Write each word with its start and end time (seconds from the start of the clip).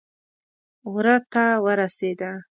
وره 0.93 1.17
ته 1.33 1.43
ورسېده. 1.65 2.31